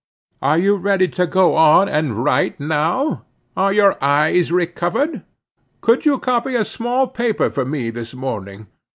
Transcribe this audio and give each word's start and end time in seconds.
"Are 0.41 0.57
you 0.57 0.77
ready 0.77 1.07
to 1.09 1.27
go 1.27 1.53
on 1.55 1.87
and 1.87 2.23
write 2.23 2.59
now? 2.59 3.23
Are 3.55 3.71
your 3.71 4.03
eyes 4.03 4.51
recovered? 4.51 5.21
Could 5.81 6.07
you 6.07 6.17
copy 6.17 6.55
a 6.55 6.65
small 6.65 7.05
paper 7.05 7.51
for 7.51 7.65
me 7.65 7.91
this 7.91 8.15
morning? 8.15 8.65